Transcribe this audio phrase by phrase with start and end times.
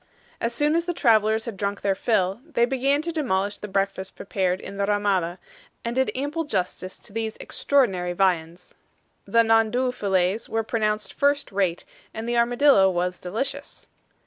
[0.41, 4.15] As soon as the travelers had drunk their fill, they began to demolish the breakfast
[4.15, 5.37] prepared in the RAMADA,
[5.85, 8.73] and did ample justice to the extraordinary viands.
[9.25, 11.85] The NANDOU fillets were pronounced first rate,
[12.15, 13.85] and the armadillo was delicious.